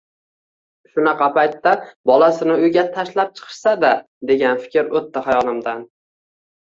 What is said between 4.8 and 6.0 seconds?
o`tdi xayolimdan